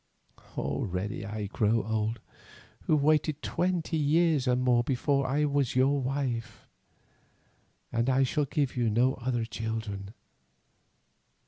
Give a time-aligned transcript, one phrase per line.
[0.57, 2.21] Already I grow old,
[2.85, 6.65] who waited twenty years and more before I was your wife,
[7.91, 10.15] and I shall give you no other children.